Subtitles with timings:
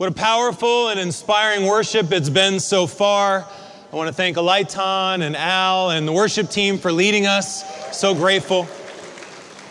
[0.00, 3.46] What a powerful and inspiring worship it's been so far.
[3.92, 7.94] I want to thank Alaitan and Al and the worship team for leading us.
[7.94, 8.66] So grateful.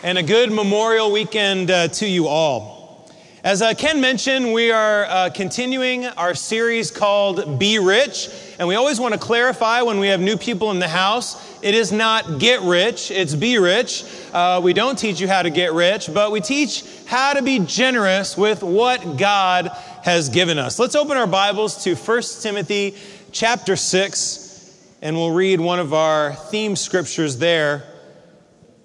[0.04, 3.10] And a good memorial weekend uh, to you all.
[3.42, 8.28] As uh, Ken mentioned, we are uh, continuing our series called Be Rich.
[8.60, 11.74] And we always want to clarify when we have new people in the house it
[11.74, 14.04] is not get rich, it's be rich.
[14.32, 17.58] Uh, we don't teach you how to get rich, but we teach how to be
[17.58, 19.70] generous with what God
[20.02, 20.78] has given us.
[20.78, 22.96] Let's open our Bibles to 1 Timothy
[23.32, 27.84] chapter 6, and we'll read one of our theme scriptures there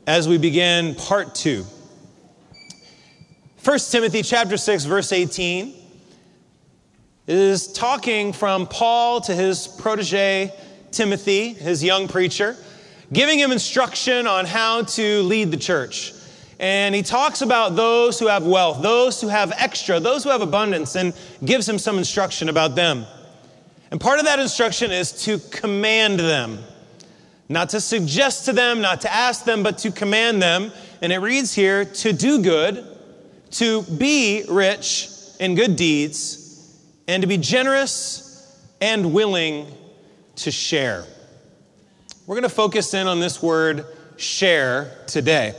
[0.08, 1.66] as we begin part 2.
[3.64, 5.74] 1 Timothy chapter 6 verse 18
[7.28, 10.54] is talking from Paul to his protege
[10.92, 12.56] Timothy, his young preacher
[13.12, 16.14] giving him instruction on how to lead the church.
[16.60, 20.42] And he talks about those who have wealth, those who have extra, those who have
[20.42, 21.14] abundance, and
[21.44, 23.06] gives him some instruction about them.
[23.92, 26.60] And part of that instruction is to command them.
[27.48, 30.72] Not to suggest to them, not to ask them, but to command them.
[31.02, 32.86] And it reads here to do good,
[33.52, 39.68] to be rich in good deeds, and to be generous and willing
[40.38, 41.06] to share.
[42.26, 43.86] We're going to focus in on this word
[44.18, 45.54] share today.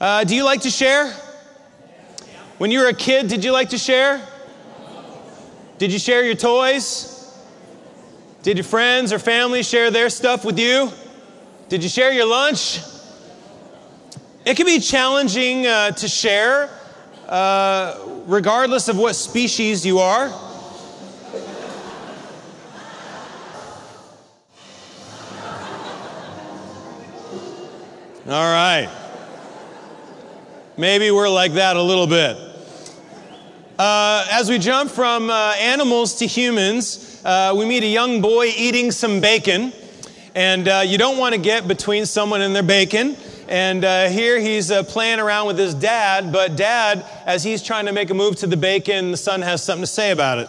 [0.00, 1.12] Uh, do you like to share?
[2.56, 4.26] When you were a kid, did you like to share?
[5.76, 7.38] Did you share your toys?
[8.42, 10.90] Did your friends or family share their stuff with you?
[11.68, 12.80] Did you share your lunch?
[14.46, 16.70] It can be challenging uh, to share,
[17.28, 20.28] uh, regardless of what species you are.
[28.26, 28.99] All right.
[30.76, 32.36] Maybe we're like that a little bit.
[33.78, 38.46] Uh, as we jump from uh, animals to humans, uh, we meet a young boy
[38.56, 39.72] eating some bacon.
[40.34, 43.16] And uh, you don't want to get between someone and their bacon.
[43.48, 47.86] And uh, here he's uh, playing around with his dad, but dad, as he's trying
[47.86, 50.48] to make a move to the bacon, the son has something to say about it.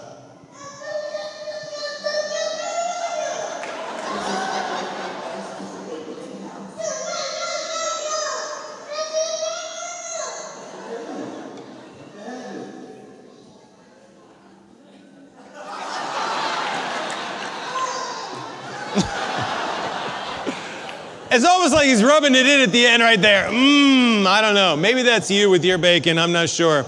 [21.33, 23.49] It's almost like he's rubbing it in at the end right there.
[23.49, 24.75] Mmm, I don't know.
[24.75, 26.19] Maybe that's you with your bacon.
[26.19, 26.85] I'm not sure.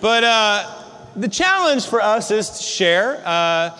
[0.00, 0.84] But uh,
[1.16, 3.76] the challenge for us is to share, uh,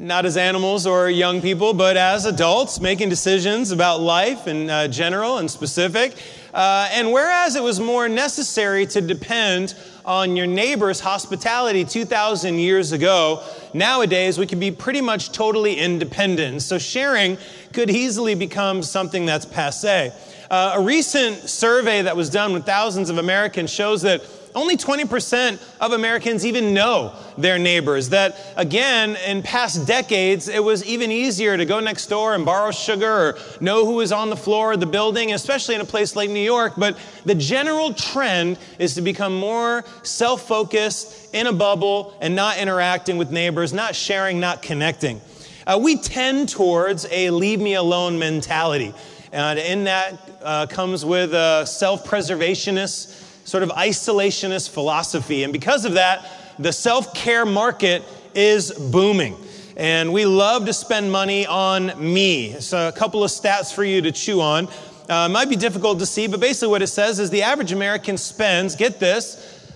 [0.00, 4.88] not as animals or young people, but as adults making decisions about life in uh,
[4.88, 6.16] general and specific.
[6.54, 9.74] Uh, and whereas it was more necessary to depend
[10.06, 13.42] on your neighbor's hospitality 2,000 years ago,
[13.74, 16.62] nowadays we can be pretty much totally independent.
[16.62, 17.36] So sharing
[17.74, 20.12] could easily become something that's passe.
[20.50, 24.22] Uh, a recent survey that was done with thousands of Americans shows that
[24.54, 28.08] only 20% of Americans even know their neighbors.
[28.10, 32.70] That, again, in past decades, it was even easier to go next door and borrow
[32.70, 36.16] sugar or know who was on the floor of the building, especially in a place
[36.16, 36.74] like New York.
[36.76, 42.58] But the general trend is to become more self focused, in a bubble, and not
[42.58, 45.20] interacting with neighbors, not sharing, not connecting.
[45.66, 48.92] Uh, we tend towards a leave me alone mentality.
[49.32, 55.42] And in that uh, comes with a self preservationist, sort of isolationist philosophy.
[55.42, 56.24] And because of that,
[56.60, 59.36] the self care market is booming.
[59.76, 62.60] And we love to spend money on me.
[62.60, 64.68] So, a couple of stats for you to chew on.
[65.08, 68.16] Uh, might be difficult to see, but basically, what it says is the average American
[68.16, 69.68] spends, get this,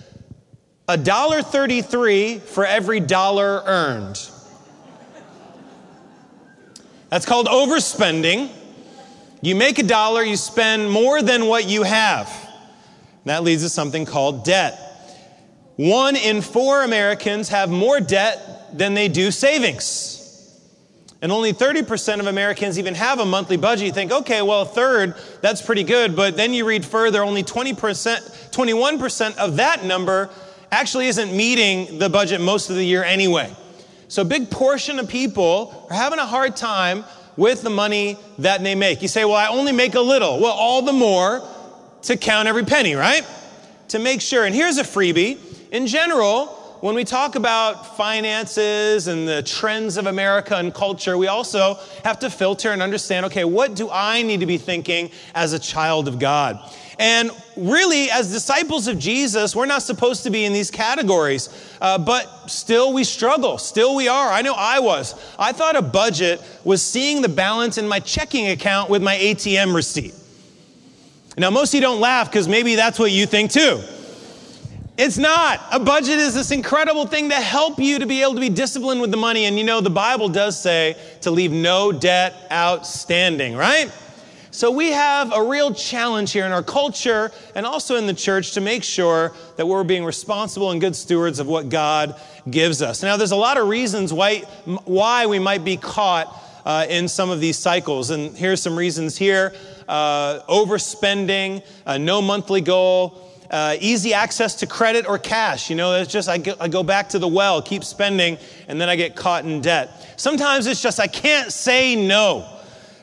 [0.87, 4.29] $1.33 for every dollar earned.
[7.09, 8.49] That's called overspending.
[9.41, 12.44] You make a dollar, you spend more than what you have.
[13.25, 14.79] That leads to something called debt.
[15.75, 20.21] One in four Americans have more debt than they do savings.
[21.21, 23.87] And only 30% of Americans even have a monthly budget.
[23.87, 26.15] You think, okay, well, a third, that's pretty good.
[26.15, 30.29] But then you read further, only 20%, 21% of that number
[30.71, 33.51] actually isn't meeting the budget most of the year anyway.
[34.07, 37.03] So a big portion of people are having a hard time
[37.37, 39.01] with the money that they make.
[39.01, 40.39] You say, well, I only make a little.
[40.39, 41.41] Well, all the more
[42.05, 43.25] to count every penny, right?
[43.89, 44.45] To make sure.
[44.45, 45.37] And here's a freebie.
[45.71, 46.47] In general,
[46.81, 52.19] when we talk about finances and the trends of America and culture, we also have
[52.19, 56.07] to filter and understand okay, what do I need to be thinking as a child
[56.07, 56.59] of God?
[56.97, 61.49] And really, as disciples of Jesus, we're not supposed to be in these categories,
[61.81, 63.57] uh, but still we struggle.
[63.57, 64.29] Still we are.
[64.29, 65.13] I know I was.
[65.37, 69.75] I thought a budget was seeing the balance in my checking account with my ATM
[69.75, 70.13] receipt.
[71.37, 73.81] Now, most of you don't laugh because maybe that's what you think too.
[74.97, 75.59] It's not.
[75.73, 79.01] A budget is this incredible thing to help you to be able to be disciplined
[79.01, 79.43] with the money.
[79.43, 83.91] And you know, the Bible does say to leave no debt outstanding, right?
[84.51, 88.53] So we have a real challenge here in our culture and also in the church
[88.53, 92.17] to make sure that we're being responsible and good stewards of what God
[92.49, 93.03] gives us.
[93.03, 94.39] Now, there's a lot of reasons why,
[94.85, 98.11] why we might be caught uh, in some of these cycles.
[98.11, 99.53] And here's some reasons here
[99.87, 103.21] uh, overspending, uh, no monthly goal.
[103.49, 105.69] Uh, easy access to credit or cash.
[105.69, 108.37] You know, it's just I go, I go back to the well, keep spending,
[108.67, 110.13] and then I get caught in debt.
[110.17, 112.51] Sometimes it's just I can't say no.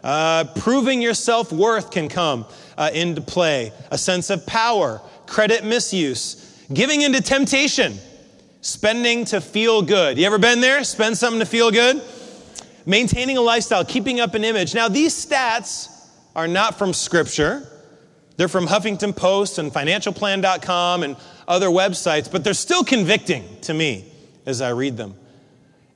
[0.02, 2.44] Uh, proving your self worth can come
[2.76, 3.72] uh, into play.
[3.92, 7.94] A sense of power, credit misuse, giving into temptation,
[8.62, 10.18] spending to feel good.
[10.18, 10.82] You ever been there?
[10.82, 12.02] Spend something to feel good?
[12.84, 14.74] Maintaining a lifestyle, keeping up an image.
[14.74, 15.91] Now, these stats
[16.34, 17.68] are not from Scripture.
[18.36, 24.10] They're from Huffington Post and financialplan.com and other websites, but they're still convicting to me
[24.46, 25.14] as I read them.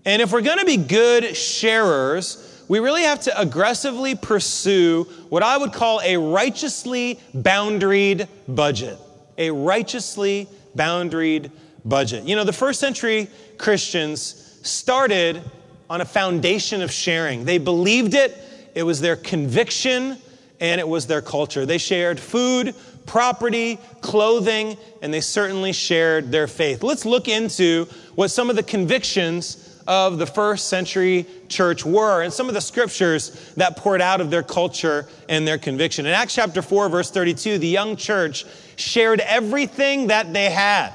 [0.05, 5.43] And if we're going to be good sharers, we really have to aggressively pursue what
[5.43, 8.99] I would call a righteously boundaried budget.
[9.39, 11.51] A righteously boundaried
[11.85, 12.25] budget.
[12.25, 13.29] You know, the first century
[13.59, 15.43] Christians started
[15.89, 17.45] on a foundation of sharing.
[17.45, 18.37] They believed it,
[18.75, 20.19] it was their conviction,
[20.61, 21.67] and it was their culture.
[21.67, 22.75] They shared food,
[23.07, 26.83] property, clothing, and they certainly shared their faith.
[26.83, 32.33] Let's look into what some of the convictions of the first century church were and
[32.33, 36.07] some of the scriptures that poured out of their culture and their conviction.
[36.07, 38.45] In Acts chapter 4, verse 32, the young church
[38.77, 40.93] shared everything that they had.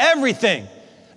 [0.00, 0.66] Everything.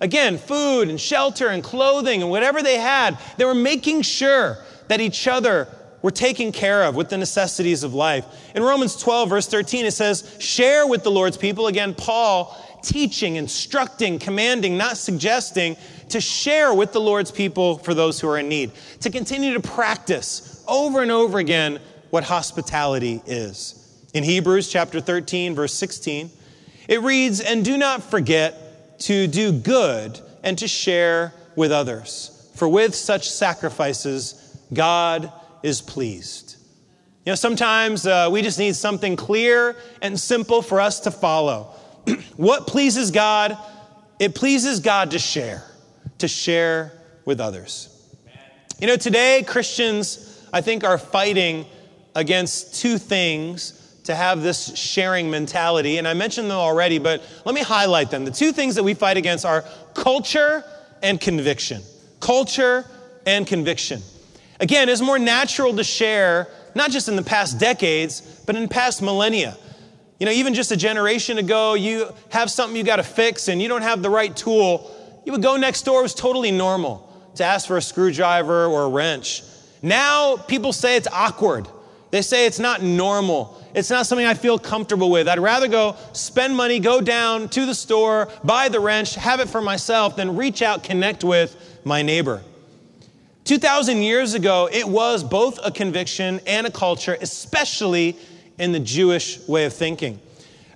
[0.00, 5.00] Again, food and shelter and clothing and whatever they had, they were making sure that
[5.00, 5.66] each other
[6.02, 8.24] were taken care of with the necessities of life.
[8.54, 11.66] In Romans 12, verse 13, it says, Share with the Lord's people.
[11.66, 15.76] Again, Paul teaching, instructing, commanding, not suggesting,
[16.10, 19.60] to share with the Lord's people for those who are in need, to continue to
[19.60, 21.80] practice over and over again
[22.10, 23.74] what hospitality is.
[24.14, 26.30] In Hebrews chapter 13, verse 16,
[26.88, 32.68] it reads, And do not forget to do good and to share with others, for
[32.68, 35.32] with such sacrifices, God
[35.62, 36.56] is pleased.
[37.24, 41.74] You know, sometimes uh, we just need something clear and simple for us to follow.
[42.36, 43.56] what pleases God?
[44.18, 45.62] It pleases God to share
[46.18, 46.92] to share
[47.24, 47.94] with others.
[48.80, 51.66] You know, today Christians, I think, are fighting
[52.14, 55.98] against two things to have this sharing mentality.
[55.98, 58.24] And I mentioned them already, but let me highlight them.
[58.24, 59.64] The two things that we fight against are
[59.94, 60.64] culture
[61.02, 61.82] and conviction.
[62.20, 62.84] Culture
[63.26, 64.02] and conviction.
[64.60, 69.02] Again, it's more natural to share, not just in the past decades, but in past
[69.02, 69.56] millennia.
[70.18, 73.62] You know, even just a generation ago, you have something you got to fix and
[73.62, 74.94] you don't have the right tool
[75.28, 78.84] you would go next door, it was totally normal to ask for a screwdriver or
[78.84, 79.42] a wrench.
[79.82, 81.68] Now people say it's awkward.
[82.10, 83.62] They say it's not normal.
[83.74, 85.28] It's not something I feel comfortable with.
[85.28, 89.50] I'd rather go spend money, go down to the store, buy the wrench, have it
[89.50, 92.42] for myself, than reach out, connect with my neighbor.
[93.48, 98.14] 2,000 years ago, it was both a conviction and a culture, especially
[98.58, 100.20] in the Jewish way of thinking.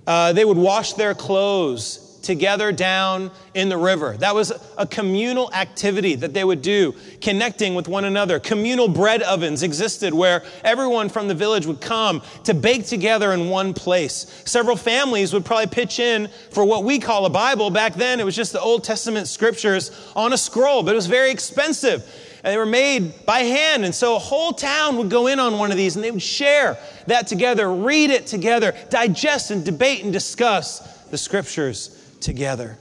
[0.07, 4.17] Uh, they would wash their clothes together down in the river.
[4.17, 8.39] That was a communal activity that they would do, connecting with one another.
[8.39, 13.49] Communal bread ovens existed where everyone from the village would come to bake together in
[13.49, 14.41] one place.
[14.45, 17.69] Several families would probably pitch in for what we call a Bible.
[17.69, 21.05] Back then, it was just the Old Testament scriptures on a scroll, but it was
[21.05, 22.31] very expensive.
[22.43, 23.85] And they were made by hand.
[23.85, 26.21] And so a whole town would go in on one of these and they would
[26.21, 32.77] share that together, read it together, digest and debate and discuss the scriptures together.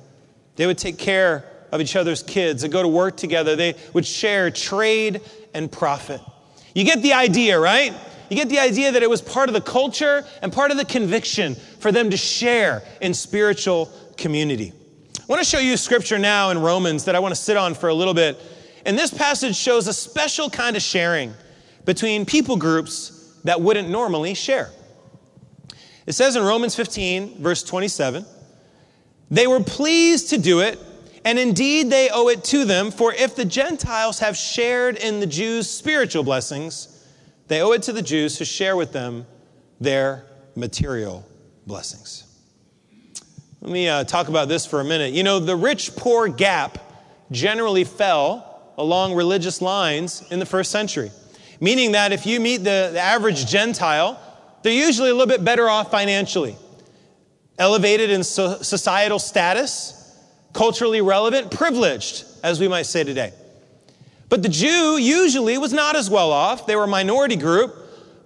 [0.57, 2.63] They would take care of each other's kids.
[2.63, 3.57] They go to work together.
[3.57, 5.21] They would share trade
[5.55, 6.21] and profit.
[6.75, 7.95] You get the idea, right?
[8.31, 10.85] You get the idea that it was part of the culture and part of the
[10.85, 14.73] conviction for them to share in spiritual community.
[15.19, 17.57] I want to show you a scripture now in Romans that I want to sit
[17.57, 18.41] on for a little bit.
[18.85, 21.35] And this passage shows a special kind of sharing
[21.85, 24.71] between people groups that wouldn't normally share.
[26.07, 28.25] It says in Romans 15, verse 27,
[29.31, 30.79] they were pleased to do it,
[31.25, 35.27] And indeed, they owe it to them, for if the Gentiles have shared in the
[35.27, 37.07] Jews' spiritual blessings,
[37.49, 39.27] they owe it to the Jews to share with them
[39.81, 41.25] their material
[41.67, 42.25] blessings.
[43.61, 45.13] Let me uh, talk about this for a minute.
[45.13, 46.79] You know, the rich poor gap
[47.31, 51.11] generally fell along religious lines in the first century,
[51.61, 54.21] meaning that if you meet the, the average Gentile,
[54.63, 56.57] they're usually a little bit better off financially,
[57.59, 59.99] elevated in so- societal status
[60.53, 63.33] culturally relevant, privileged, as we might say today.
[64.29, 66.67] But the Jew usually was not as well off.
[66.67, 67.77] They were a minority group.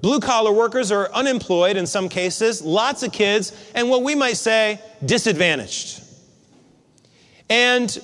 [0.02, 4.36] Blue collar workers are unemployed in some cases, lots of kids, and what we might
[4.36, 6.02] say, disadvantaged.
[7.48, 7.98] And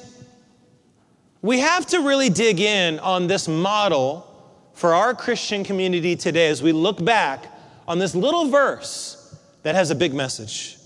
[1.43, 4.29] we have to really dig in on this model
[4.75, 7.47] for our Christian community today as we look back
[7.87, 10.79] on this little verse that has a big message.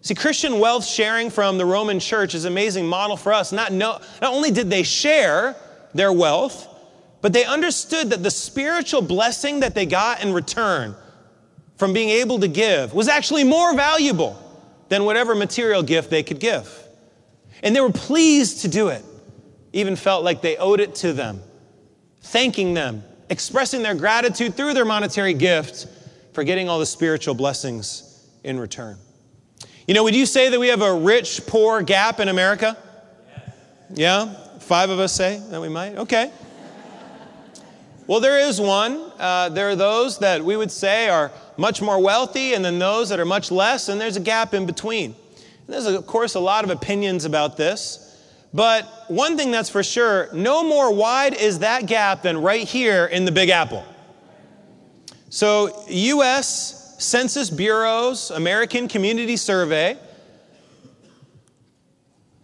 [0.00, 3.52] See, Christian wealth sharing from the Roman church is an amazing model for us.
[3.52, 5.56] Not, no, not only did they share
[5.94, 6.68] their wealth,
[7.20, 10.94] but they understood that the spiritual blessing that they got in return
[11.76, 14.40] from being able to give was actually more valuable
[14.88, 16.86] than whatever material gift they could give.
[17.62, 19.04] And they were pleased to do it,
[19.76, 21.42] even felt like they owed it to them,
[22.20, 25.86] thanking them, expressing their gratitude through their monetary gift
[26.32, 28.96] for getting all the spiritual blessings in return.
[29.86, 32.76] You know, would you say that we have a rich poor gap in America?
[33.90, 34.34] Yeah?
[34.60, 35.96] Five of us say that we might?
[35.96, 36.32] Okay.
[38.06, 39.12] Well, there is one.
[39.18, 43.08] Uh, there are those that we would say are much more wealthy, and then those
[43.10, 45.14] that are much less, and there's a gap in between.
[45.14, 48.05] And there's, of course, a lot of opinions about this.
[48.56, 53.04] But one thing that's for sure no more wide is that gap than right here
[53.04, 53.84] in the Big Apple.
[55.28, 56.96] So, U.S.
[56.98, 59.98] Census Bureau's American Community Survey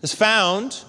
[0.02, 0.84] has found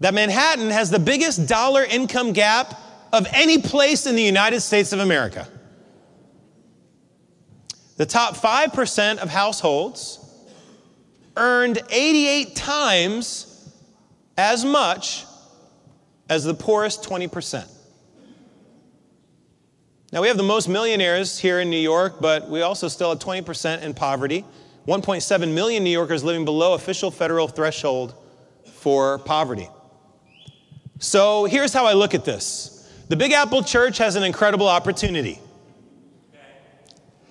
[0.00, 2.80] that Manhattan has the biggest dollar income gap
[3.12, 5.46] of any place in the United States of America.
[7.98, 10.20] The top 5% of households
[11.36, 13.51] earned 88 times
[14.36, 15.24] as much
[16.28, 17.68] as the poorest 20%.
[20.12, 23.18] Now, we have the most millionaires here in New York, but we also still have
[23.18, 24.44] 20% in poverty.
[24.86, 28.14] 1.7 million New Yorkers living below official federal threshold
[28.74, 29.68] for poverty.
[30.98, 35.38] So here's how I look at this the Big Apple Church has an incredible opportunity.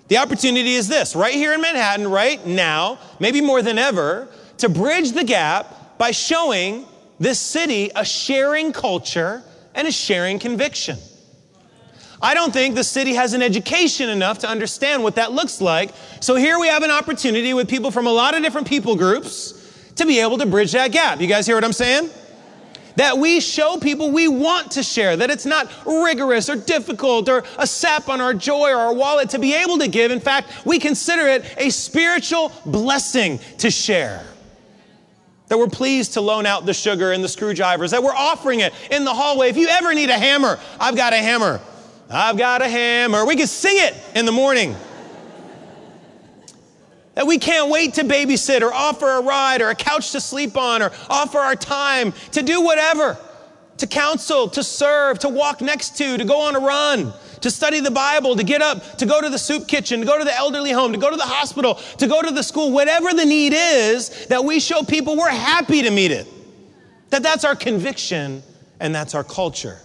[0.07, 4.27] The opportunity is this right here in Manhattan, right now, maybe more than ever,
[4.57, 6.83] to bridge the gap by showing
[7.19, 9.43] this city a sharing culture
[9.75, 10.97] and a sharing conviction.
[12.19, 15.91] I don't think the city has an education enough to understand what that looks like.
[16.19, 19.93] So here we have an opportunity with people from a lot of different people groups
[19.97, 21.21] to be able to bridge that gap.
[21.21, 22.09] You guys hear what I'm saying?
[22.95, 27.43] That we show people we want to share, that it's not rigorous or difficult or
[27.59, 30.09] a sap on our joy or our wallet to be able to give.
[30.09, 34.25] In fact, we consider it a spiritual blessing to share
[35.51, 38.73] that we're pleased to loan out the sugar and the screwdrivers, that we're offering it
[38.89, 39.49] in the hallway.
[39.49, 41.59] If you ever need a hammer, I've got a hammer.
[42.09, 43.25] I've got a hammer.
[43.25, 44.77] We can sing it in the morning.
[47.15, 50.55] That we can't wait to babysit or offer a ride or a couch to sleep
[50.55, 53.17] on or offer our time to do whatever,
[53.75, 57.79] to counsel, to serve, to walk next to, to go on a run, to study
[57.79, 60.35] the Bible, to get up, to go to the soup kitchen, to go to the
[60.35, 63.53] elderly home, to go to the hospital, to go to the school, whatever the need
[63.53, 66.27] is, that we show people we're happy to meet it.
[67.09, 68.43] That that's our conviction
[68.79, 69.79] and that's our culture.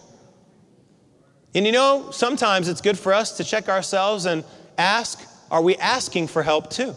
[1.55, 4.45] And you know, sometimes it's good for us to check ourselves and
[4.77, 5.21] ask,
[5.51, 6.95] are we asking for help too?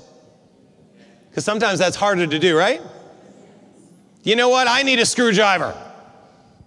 [1.30, 2.82] Because sometimes that's harder to do, right?
[4.24, 4.68] You know what?
[4.68, 5.76] I need a screwdriver.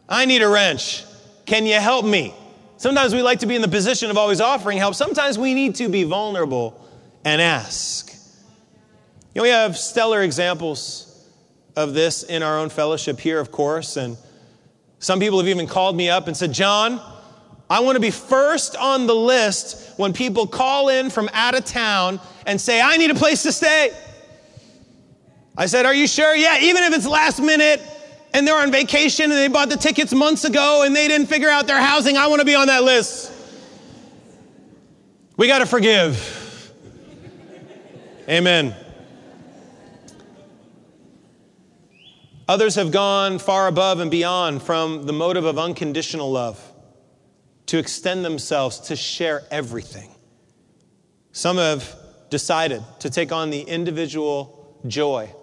[0.09, 1.05] I need a wrench.
[1.45, 2.35] Can you help me?
[2.83, 4.97] Sometimes we like to be in the position of always offering help.
[4.97, 6.85] Sometimes we need to be vulnerable
[7.25, 8.13] and ask.
[8.13, 11.29] You know, we have stellar examples
[11.77, 13.97] of this in our own fellowship here, of course.
[13.97, 14.17] And
[14.99, 17.01] some people have even called me up and said, John,
[17.71, 21.65] I want to be first on the list when people call in from out of
[21.65, 23.97] town and say, I need a place to stay.
[25.57, 26.35] I said, Are you sure?
[26.35, 27.81] Yeah, even if it's last minute
[28.35, 31.49] and they're on vacation and they bought the tickets months ago and they didn't figure
[31.49, 33.33] out their housing, I want to be on that list.
[35.37, 36.73] We got to forgive.
[38.29, 38.75] Amen.
[42.49, 46.61] Others have gone far above and beyond from the motive of unconditional love
[47.67, 50.11] to extend themselves to share everything.
[51.33, 51.97] Some have
[52.31, 55.35] decided to take on the individual joy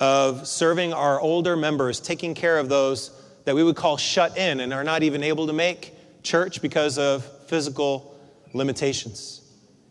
[0.00, 3.10] of serving our older members, taking care of those
[3.44, 6.98] that we would call shut in and are not even able to make church because
[6.98, 8.18] of physical
[8.54, 9.42] limitations.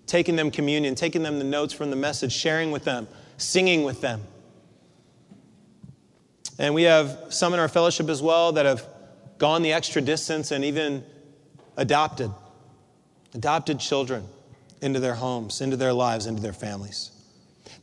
[0.07, 4.01] Taking them communion, taking them the notes from the message, sharing with them, singing with
[4.01, 4.21] them.
[6.57, 8.85] And we have some in our fellowship as well that have
[9.37, 11.03] gone the extra distance and even
[11.77, 12.31] adopted,
[13.35, 14.25] adopted children
[14.81, 17.11] into their homes, into their lives, into their families.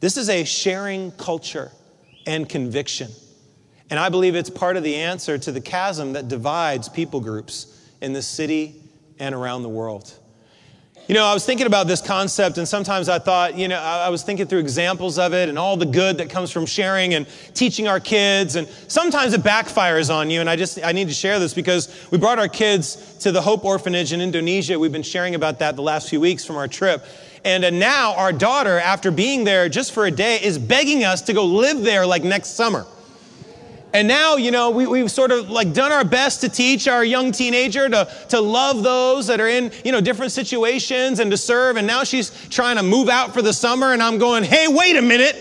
[0.00, 1.71] This is a sharing culture
[2.26, 3.11] and conviction.
[3.88, 7.88] And I believe it's part of the answer to the chasm that divides people groups
[8.00, 8.75] in this city
[9.18, 10.12] and around the world.
[11.09, 14.09] You know, I was thinking about this concept, and sometimes I thought, you know, I
[14.09, 17.28] was thinking through examples of it and all the good that comes from sharing and
[17.54, 18.56] teaching our kids.
[18.56, 20.40] And sometimes it backfires on you.
[20.40, 23.40] And I just, I need to share this because we brought our kids to the
[23.40, 24.76] Hope Orphanage in Indonesia.
[24.76, 27.04] We've been sharing about that the last few weeks from our trip.
[27.46, 31.22] And uh, now our daughter, after being there just for a day, is begging us
[31.22, 32.84] to go live there like next summer.
[33.94, 37.04] And now, you know, we, we've sort of like done our best to teach our
[37.04, 41.36] young teenager to, to love those that are in, you know, different situations and to
[41.36, 41.76] serve.
[41.76, 43.92] And now she's trying to move out for the summer.
[43.92, 45.36] And I'm going, hey, wait a minute.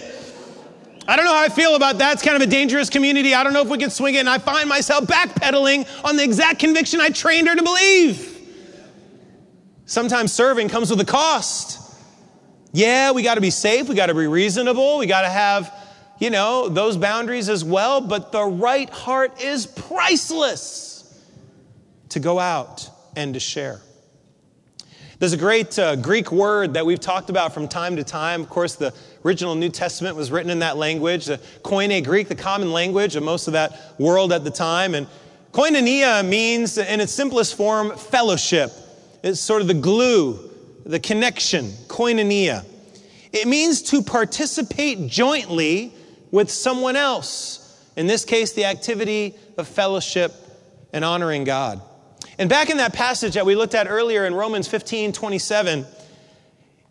[1.07, 2.13] I don't know how I feel about that.
[2.13, 3.33] It's kind of a dangerous community.
[3.33, 4.19] I don't know if we can swing it.
[4.19, 8.31] And I find myself backpedaling on the exact conviction I trained her to believe.
[9.85, 11.81] Sometimes serving comes with a cost.
[12.75, 13.87] Yeah, we got to be safe.
[13.87, 14.97] We got to be reasonable.
[14.97, 15.73] We got to have
[16.19, 21.23] you know, those boundaries as well, but the right heart is priceless
[22.09, 23.81] to go out and to share.
[25.19, 28.41] There's a great uh, Greek word that we've talked about from time to time.
[28.41, 32.35] Of course, the original New Testament was written in that language, the Koine Greek, the
[32.35, 34.93] common language of most of that world at the time.
[34.93, 35.07] And
[35.51, 38.71] koinonia means, in its simplest form, fellowship.
[39.23, 40.51] It's sort of the glue,
[40.85, 42.65] the connection, koinonia.
[43.31, 45.93] It means to participate jointly
[46.29, 47.89] with someone else.
[47.95, 50.33] In this case, the activity of fellowship
[50.91, 51.81] and honoring God.
[52.37, 55.85] And back in that passage that we looked at earlier in Romans 15 27,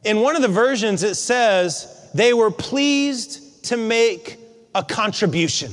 [0.04, 4.38] in one of the versions it says, they were pleased to make
[4.74, 5.70] a contribution.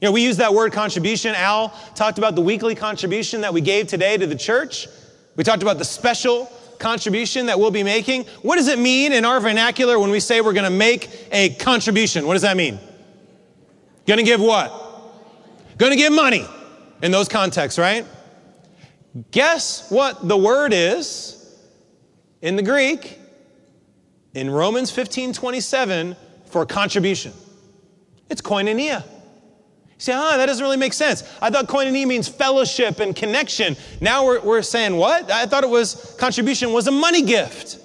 [0.00, 1.34] You know, we use that word contribution.
[1.36, 4.88] Al talked about the weekly contribution that we gave today to the church.
[5.36, 8.24] We talked about the special contribution that we'll be making.
[8.42, 11.50] What does it mean in our vernacular when we say we're going to make a
[11.50, 12.26] contribution?
[12.26, 12.80] What does that mean?
[14.06, 14.72] Going to give what?
[15.78, 16.44] Going to give money
[17.02, 18.04] in those contexts, right?
[19.30, 21.56] Guess what the word is
[22.42, 23.18] in the Greek
[24.34, 26.16] in Romans 15 27
[26.46, 27.32] for contribution?
[28.28, 29.04] It's koinonia.
[30.00, 31.22] Say, ah, that doesn't really make sense.
[31.42, 33.76] I thought koinonia means fellowship and connection.
[34.00, 35.30] Now we're, we're saying what?
[35.30, 37.78] I thought it was contribution was a money gift.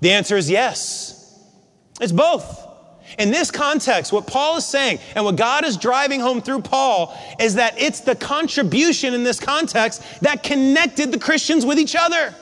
[0.00, 1.44] The answer is yes.
[2.00, 2.68] It's both.
[3.18, 7.18] In this context, what Paul is saying and what God is driving home through Paul
[7.40, 12.32] is that it's the contribution in this context that connected the Christians with each other.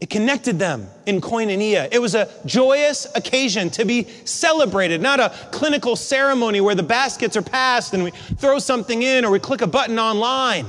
[0.00, 1.88] It connected them in koinonia.
[1.90, 7.36] It was a joyous occasion to be celebrated, not a clinical ceremony where the baskets
[7.36, 10.66] are passed and we throw something in or we click a button online,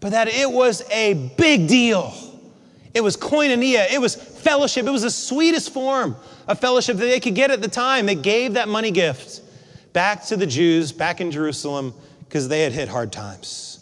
[0.00, 2.14] but that it was a big deal.
[2.94, 6.16] It was koinonia, it was fellowship, it was the sweetest form
[6.48, 8.06] of fellowship that they could get at the time.
[8.06, 9.42] They gave that money gift
[9.92, 13.73] back to the Jews back in Jerusalem because they had hit hard times.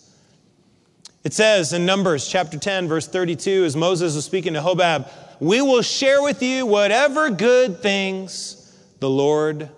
[1.24, 5.08] It says in Numbers chapter 10, verse 32, as Moses was speaking to Hobab,
[5.38, 9.68] we will share with you whatever good things the Lord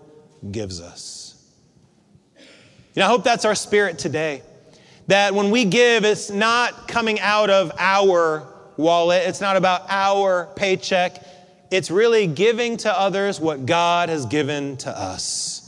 [0.50, 1.38] gives us.
[2.38, 4.42] You know, I hope that's our spirit today.
[5.08, 8.46] That when we give, it's not coming out of our
[8.78, 11.22] wallet, it's not about our paycheck.
[11.70, 15.60] It's really giving to others what God has given to us.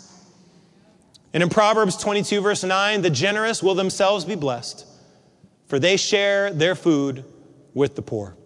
[1.34, 4.85] And in Proverbs 22, verse 9, the generous will themselves be blessed
[5.66, 7.24] for they share their food
[7.74, 8.36] with the poor.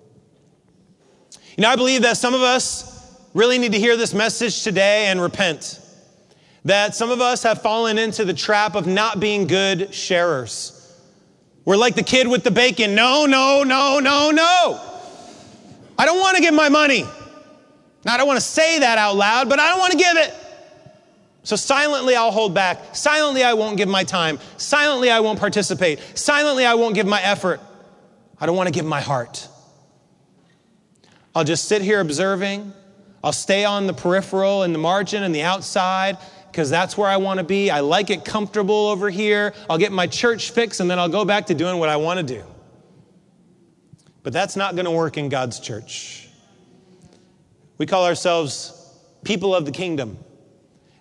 [1.56, 5.06] You know, I believe that some of us really need to hear this message today
[5.06, 5.78] and repent.
[6.64, 10.76] That some of us have fallen into the trap of not being good sharers.
[11.64, 12.94] We're like the kid with the bacon.
[12.94, 14.80] No, no, no, no, no.
[15.98, 17.04] I don't want to give my money.
[18.04, 20.16] Now, I don't want to say that out loud, but I don't want to give
[20.16, 20.34] it.
[21.42, 22.94] So silently I'll hold back.
[22.94, 24.38] Silently I won't give my time.
[24.56, 26.00] Silently I won't participate.
[26.14, 27.60] Silently I won't give my effort.
[28.38, 29.48] I don't want to give my heart.
[31.34, 32.72] I'll just sit here observing.
[33.22, 36.18] I'll stay on the peripheral and the margin and the outside
[36.50, 37.70] because that's where I want to be.
[37.70, 39.54] I like it comfortable over here.
[39.68, 42.18] I'll get my church fix and then I'll go back to doing what I want
[42.18, 42.44] to do.
[44.22, 46.28] But that's not going to work in God's church.
[47.78, 50.18] We call ourselves people of the kingdom.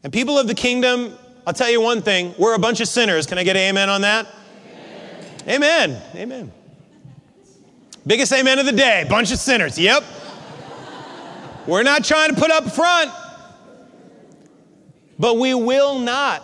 [0.04, 1.14] And people of the kingdom,
[1.46, 3.26] I'll tell you one thing we're a bunch of sinners.
[3.26, 4.28] Can I get amen on that?
[5.48, 5.90] Amen.
[5.90, 6.02] Amen.
[6.16, 6.52] amen.
[8.08, 9.78] Biggest amen of the day bunch of sinners.
[9.78, 10.04] Yep.
[11.68, 13.12] we're not trying to put up front,
[15.18, 16.44] but we will not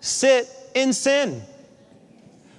[0.00, 1.42] sit in sin.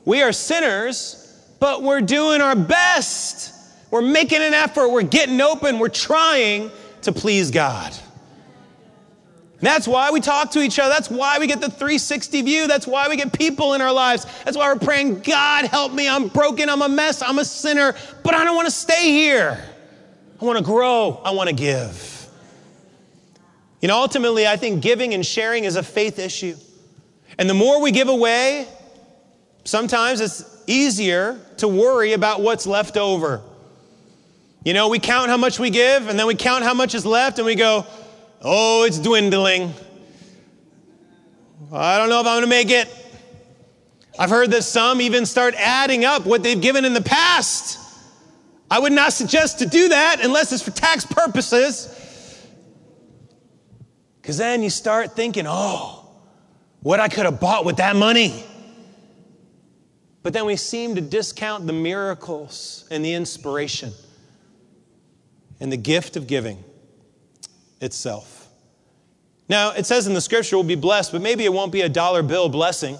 [0.05, 1.19] We are sinners,
[1.59, 3.53] but we're doing our best.
[3.91, 4.89] We're making an effort.
[4.89, 5.79] We're getting open.
[5.79, 6.71] We're trying
[7.03, 7.93] to please God.
[9.63, 10.93] That's why we talk to each other.
[10.93, 12.67] That's why we get the 360 view.
[12.67, 14.25] That's why we get people in our lives.
[14.43, 16.09] That's why we're praying, God, help me.
[16.09, 16.69] I'm broken.
[16.69, 17.21] I'm a mess.
[17.21, 17.95] I'm a sinner,
[18.25, 19.63] but I don't want to stay here.
[20.41, 21.21] I want to grow.
[21.23, 22.29] I want to give.
[23.81, 26.57] You know, ultimately, I think giving and sharing is a faith issue.
[27.39, 28.67] And the more we give away,
[29.63, 33.41] sometimes it's easier to worry about what's left over.
[34.65, 37.05] You know, we count how much we give, and then we count how much is
[37.05, 37.85] left, and we go,
[38.43, 39.73] oh, it's dwindling.
[41.71, 42.87] I don't know if I'm going to make it.
[44.19, 47.79] I've heard that some even start adding up what they've given in the past.
[48.69, 51.89] I would not suggest to do that unless it's for tax purposes.
[54.21, 56.07] Because then you start thinking, oh,
[56.81, 58.43] what I could have bought with that money.
[60.21, 63.91] But then we seem to discount the miracles and the inspiration
[65.59, 66.63] and the gift of giving
[67.83, 68.47] itself.
[69.49, 71.89] Now, it says in the scripture we'll be blessed, but maybe it won't be a
[71.89, 72.97] dollar bill blessing.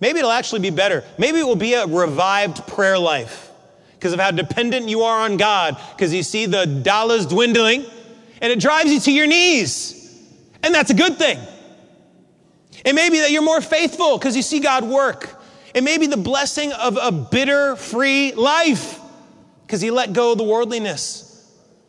[0.00, 1.04] Maybe it'll actually be better.
[1.18, 3.50] Maybe it will be a revived prayer life
[3.94, 7.84] because of how dependent you are on God, because you see the dollars dwindling
[8.40, 9.96] and it drives you to your knees.
[10.62, 11.38] And that's a good thing.
[12.84, 15.38] It may be that you're more faithful because you see God work.
[15.74, 18.98] It may be the blessing of a bitter free life
[19.66, 21.26] because you let go of the worldliness.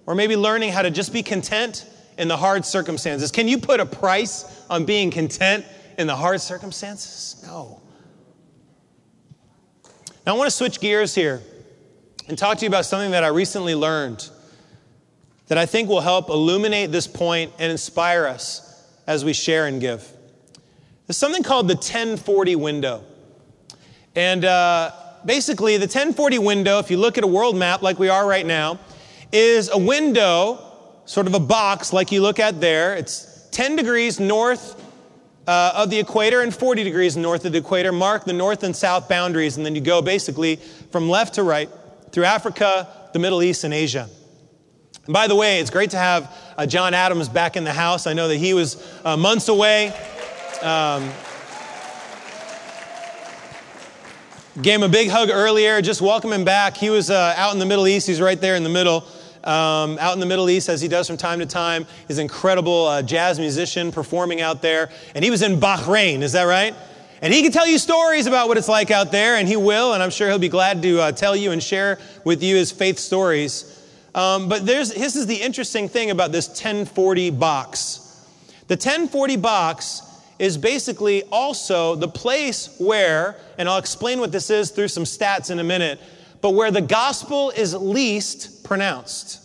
[0.06, 1.86] Or maybe learning how to just be content
[2.18, 3.32] in the hard circumstances.
[3.32, 5.66] Can you put a price on being content
[5.98, 7.44] in the hard circumstances?
[7.46, 7.82] No.
[10.26, 11.42] Now, I want to switch gears here
[12.28, 14.30] and talk to you about something that I recently learned
[15.48, 19.82] that I think will help illuminate this point and inspire us as we share and
[19.82, 20.08] give.
[21.08, 23.04] There's something called the 1040 window.
[24.16, 24.92] And uh,
[25.26, 28.46] basically, the 1040 window, if you look at a world map like we are right
[28.46, 28.80] now,
[29.34, 30.71] is a window,
[31.06, 32.96] sort of a box like you look at there.
[32.96, 34.82] It's 10 degrees north
[35.48, 38.76] uh, of the equator and 40 degrees north of the equator, mark the north and
[38.76, 40.58] south boundaries, and then you go basically
[40.92, 41.70] from left to right
[42.12, 44.10] through Africa, the Middle East, and Asia.
[45.06, 48.06] And by the way, it's great to have uh, John Adams back in the house.
[48.06, 49.94] I know that he was uh, months away.
[50.62, 51.10] Um,
[54.62, 55.82] gave him a big hug earlier.
[55.82, 56.78] Just welcome him back.
[56.78, 58.06] He was uh, out in the Middle East.
[58.06, 59.08] He's right there in the middle.
[59.44, 61.88] Um, out in the Middle East, as he does from time to time.
[62.08, 64.92] He's an incredible uh, jazz musician performing out there.
[65.16, 66.76] And he was in Bahrain, is that right?
[67.22, 69.94] And he can tell you stories about what it's like out there, and he will,
[69.94, 72.72] and I'm sure he'll be glad to uh, tell you and share with you his
[72.72, 73.80] faith stories.
[74.16, 78.26] Um, but there's, this is the interesting thing about this 1040 box.
[78.68, 80.02] The 1040 box
[80.40, 85.52] is basically also the place where, and I'll explain what this is through some stats
[85.52, 86.00] in a minute,
[86.42, 89.42] but where the gospel is least pronounced.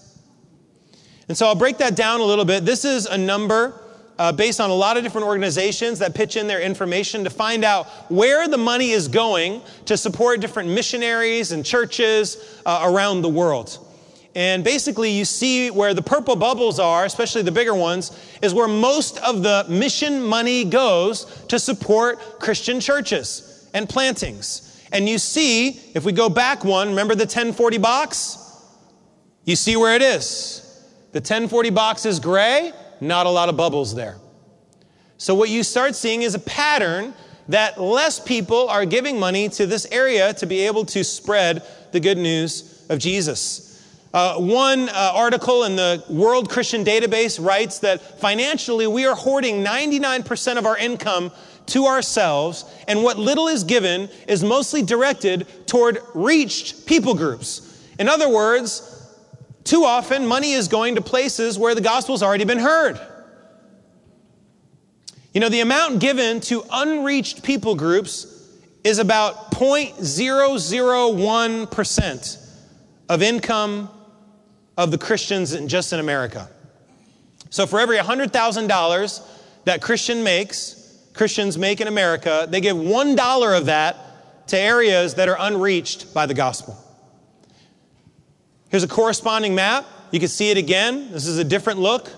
[1.26, 2.64] And so I'll break that down a little bit.
[2.64, 3.74] This is a number
[4.20, 7.64] uh, based on a lot of different organizations that pitch in their information to find
[7.64, 13.28] out where the money is going to support different missionaries and churches uh, around the
[13.28, 13.84] world.
[14.36, 18.68] And basically, you see where the purple bubbles are, especially the bigger ones, is where
[18.68, 24.86] most of the mission money goes to support Christian churches and plantings.
[24.92, 28.44] And you see, if we go back one, remember the 1040 box?
[29.46, 30.60] You see where it is.
[31.12, 34.16] The 1040 box is gray, not a lot of bubbles there.
[35.18, 37.14] So, what you start seeing is a pattern
[37.48, 42.00] that less people are giving money to this area to be able to spread the
[42.00, 43.62] good news of Jesus.
[44.12, 49.64] Uh, one uh, article in the World Christian Database writes that financially we are hoarding
[49.64, 51.30] 99% of our income
[51.66, 57.62] to ourselves, and what little is given is mostly directed toward reached people groups.
[57.98, 58.95] In other words,
[59.66, 63.00] too often money is going to places where the gospel's already been heard.
[65.34, 68.32] You know, the amount given to unreached people groups
[68.84, 72.50] is about 0.001%
[73.08, 73.88] of income
[74.78, 76.48] of the Christians in, just in America.
[77.50, 79.22] So for every $100,000
[79.64, 83.96] that Christian makes, Christians make in America, they give $1 of that
[84.48, 86.78] to areas that are unreached by the gospel.
[88.68, 89.86] Here's a corresponding map.
[90.10, 91.12] You can see it again.
[91.12, 92.10] This is a different look.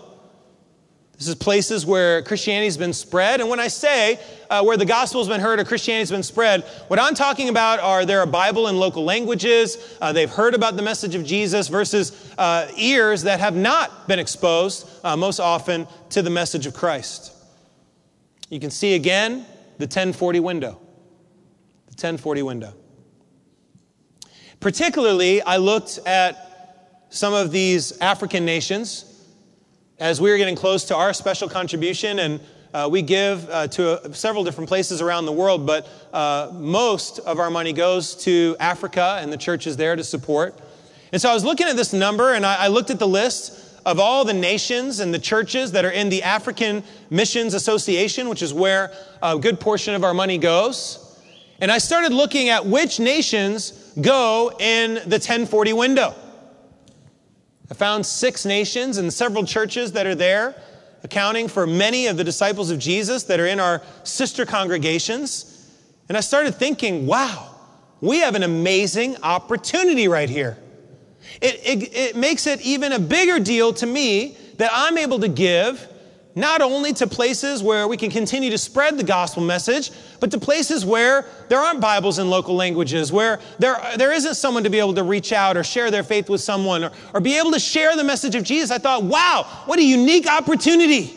[1.18, 3.40] This is places where Christianity's been spread.
[3.40, 7.00] And when I say uh, where the gospel's been heard or Christianity's been spread, what
[7.00, 10.82] I'm talking about are there a Bible in local languages, uh, they've heard about the
[10.82, 16.22] message of Jesus, versus uh, ears that have not been exposed uh, most often to
[16.22, 17.32] the message of Christ.
[18.48, 19.44] You can see again
[19.78, 20.80] the 1040 window.
[21.88, 22.74] The 1040 window.
[24.60, 29.04] Particularly, I looked at some of these African nations
[30.00, 32.40] as we are getting close to our special contribution, and
[32.74, 37.20] uh, we give uh, to uh, several different places around the world, but uh, most
[37.20, 40.58] of our money goes to Africa and the churches there to support.
[41.12, 43.80] And so I was looking at this number, and I, I looked at the list
[43.86, 48.42] of all the nations and the churches that are in the African Missions Association, which
[48.42, 48.92] is where
[49.22, 51.04] a good portion of our money goes.
[51.60, 56.14] And I started looking at which nations go in the 1040 window.
[57.70, 60.54] I found six nations and several churches that are there,
[61.02, 65.70] accounting for many of the disciples of Jesus that are in our sister congregations.
[66.08, 67.54] And I started thinking, wow,
[68.00, 70.56] we have an amazing opportunity right here.
[71.40, 75.28] It, it, it makes it even a bigger deal to me that I'm able to
[75.28, 75.86] give
[76.38, 80.38] not only to places where we can continue to spread the gospel message, but to
[80.38, 84.78] places where there aren't Bibles in local languages, where there, there isn't someone to be
[84.78, 87.58] able to reach out or share their faith with someone or, or be able to
[87.58, 88.70] share the message of Jesus.
[88.70, 91.14] I thought, wow, what a unique opportunity.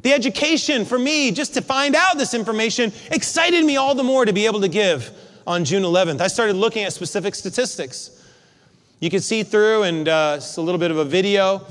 [0.00, 4.24] The education for me, just to find out this information, excited me all the more
[4.24, 5.10] to be able to give
[5.46, 6.20] on June 11th.
[6.20, 8.18] I started looking at specific statistics.
[8.98, 11.64] You can see through, and uh, it's a little bit of a video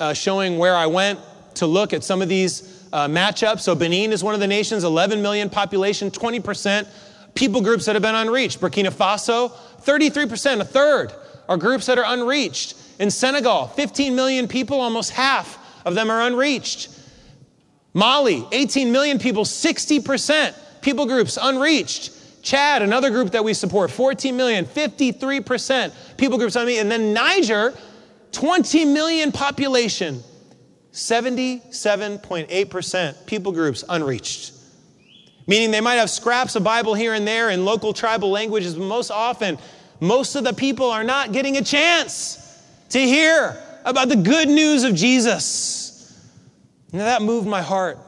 [0.00, 1.20] uh, showing where I went
[1.60, 3.60] to look at some of these uh, matchups.
[3.60, 6.88] So Benin is one of the nations, 11 million population, 20%
[7.34, 8.60] people groups that have been unreached.
[8.60, 11.12] Burkina Faso, 33%, a third
[11.48, 12.76] are groups that are unreached.
[12.98, 16.90] In Senegal, 15 million people, almost half of them are unreached.
[17.94, 22.12] Mali, 18 million people, 60% people groups unreached.
[22.42, 26.80] Chad, another group that we support, 14 million, 53% people groups unreached.
[26.80, 27.74] And then Niger,
[28.32, 30.22] 20 million population,
[30.92, 34.52] 77.8% people groups unreached.
[35.46, 38.84] Meaning they might have scraps of Bible here and there in local tribal languages, but
[38.84, 39.58] most often,
[40.00, 42.36] most of the people are not getting a chance
[42.90, 45.90] to hear about the good news of Jesus.
[46.92, 47.98] Now that moved my heart.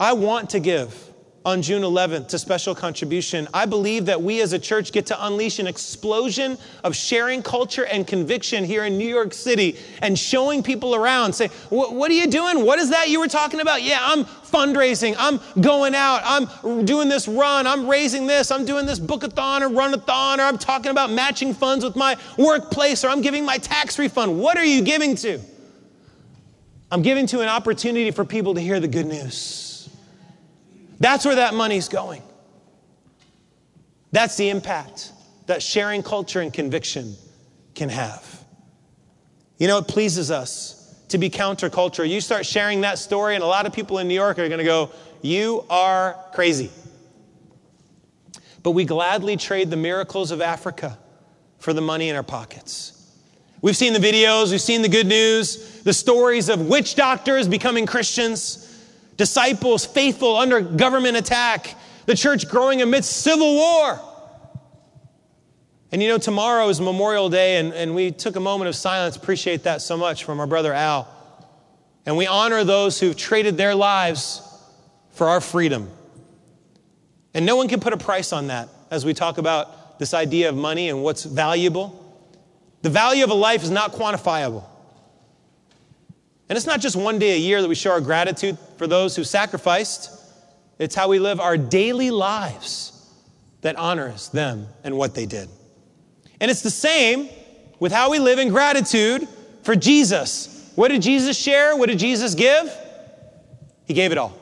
[0.00, 1.07] I want to give
[1.48, 5.26] on June 11th to special contribution, I believe that we as a church get to
[5.26, 10.62] unleash an explosion of sharing culture and conviction here in New York City and showing
[10.62, 11.32] people around.
[11.32, 12.66] Say, what are you doing?
[12.66, 13.82] What is that you were talking about?
[13.82, 15.14] Yeah, I'm fundraising.
[15.18, 16.20] I'm going out.
[16.22, 17.66] I'm doing this run.
[17.66, 18.50] I'm raising this.
[18.50, 23.04] I'm doing this bookathon or runathon or I'm talking about matching funds with my workplace
[23.04, 24.38] or I'm giving my tax refund.
[24.38, 25.40] What are you giving to?
[26.92, 29.67] I'm giving to an opportunity for people to hear the good news.
[31.00, 32.22] That's where that money's going.
[34.10, 35.12] That's the impact
[35.46, 37.16] that sharing culture and conviction
[37.74, 38.44] can have.
[39.58, 42.08] You know, it pleases us to be counterculture.
[42.08, 44.58] You start sharing that story, and a lot of people in New York are going
[44.58, 44.90] to go,
[45.22, 46.70] You are crazy.
[48.62, 50.98] But we gladly trade the miracles of Africa
[51.58, 52.94] for the money in our pockets.
[53.60, 57.86] We've seen the videos, we've seen the good news, the stories of witch doctors becoming
[57.86, 58.67] Christians
[59.18, 61.74] disciples faithful under government attack,
[62.06, 64.00] the church growing amidst civil war.
[65.92, 69.16] And you know, tomorrow is Memorial Day, and, and we took a moment of silence,
[69.16, 71.06] appreciate that so much from our brother Al.
[72.06, 74.42] And we honor those who've traded their lives
[75.10, 75.90] for our freedom.
[77.34, 80.48] And no one can put a price on that as we talk about this idea
[80.48, 82.04] of money and what's valuable.
[82.82, 84.64] The value of a life is not quantifiable.
[86.48, 89.14] And it's not just one day a year that we show our gratitude for those
[89.14, 90.10] who sacrificed,
[90.78, 92.92] it's how we live our daily lives
[93.60, 95.48] that honors them and what they did.
[96.40, 97.28] And it's the same
[97.80, 99.26] with how we live in gratitude
[99.62, 100.72] for Jesus.
[100.76, 101.76] What did Jesus share?
[101.76, 102.72] What did Jesus give?
[103.84, 104.38] He gave it all.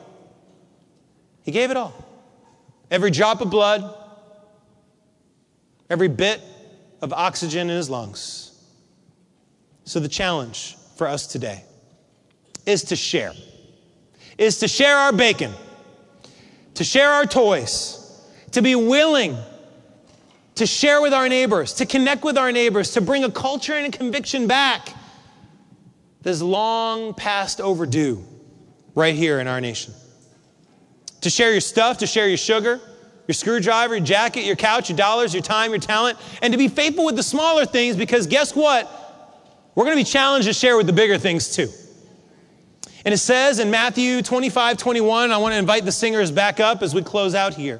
[1.43, 1.93] He gave it all.
[2.91, 3.93] Every drop of blood,
[5.89, 6.41] every bit
[7.01, 8.51] of oxygen in his lungs.
[9.83, 11.63] So, the challenge for us today
[12.67, 13.33] is to share.
[14.37, 15.51] Is to share our bacon,
[16.75, 19.35] to share our toys, to be willing
[20.55, 23.93] to share with our neighbors, to connect with our neighbors, to bring a culture and
[23.93, 24.89] a conviction back
[26.21, 28.23] that's long past overdue
[28.95, 29.93] right here in our nation.
[31.21, 32.79] To share your stuff, to share your sugar,
[33.27, 36.67] your screwdriver, your jacket, your couch, your dollars, your time, your talent, and to be
[36.67, 38.91] faithful with the smaller things because guess what?
[39.75, 41.69] We're going to be challenged to share with the bigger things too.
[43.07, 46.83] And it says in Matthew 25, 21, I want to invite the singers back up
[46.83, 47.79] as we close out here.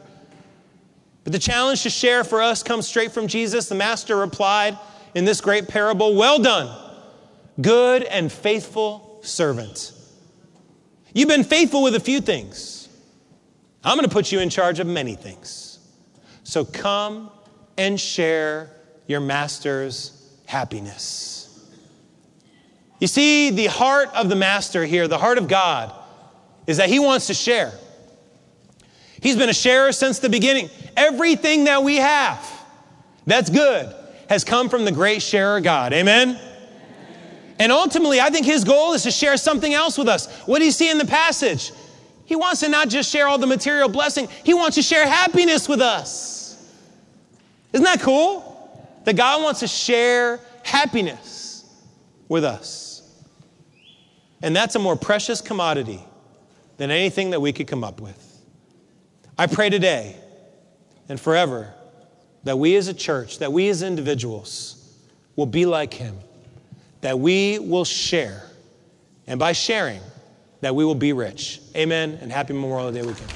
[1.25, 3.67] But the challenge to share for us comes straight from Jesus.
[3.67, 4.77] The master replied
[5.15, 6.73] in this great parable Well done,
[7.59, 9.91] good and faithful servant.
[11.13, 12.87] You've been faithful with a few things.
[13.83, 15.79] I'm going to put you in charge of many things.
[16.45, 17.31] So come
[17.77, 18.69] and share
[19.07, 21.46] your master's happiness.
[22.99, 25.93] You see, the heart of the master here, the heart of God,
[26.65, 27.73] is that he wants to share.
[29.21, 30.69] He's been a sharer since the beginning.
[30.95, 32.45] Everything that we have
[33.25, 33.93] that's good
[34.29, 35.93] has come from the great sharer God.
[35.93, 36.39] Amen?
[37.59, 40.31] And ultimately, I think his goal is to share something else with us.
[40.41, 41.71] What do you see in the passage?
[42.25, 45.67] He wants to not just share all the material blessing, he wants to share happiness
[45.67, 46.37] with us.
[47.73, 48.43] Isn't that cool?
[49.05, 51.65] That God wants to share happiness
[52.27, 52.86] with us.
[54.41, 56.03] And that's a more precious commodity
[56.77, 58.23] than anything that we could come up with.
[59.37, 60.15] I pray today
[61.09, 61.73] and forever
[62.43, 64.95] that we as a church, that we as individuals
[65.35, 66.17] will be like him,
[67.01, 68.43] that we will share,
[69.27, 70.01] and by sharing,
[70.61, 71.61] that we will be rich.
[71.75, 73.31] Amen, and happy Memorial Day weekend.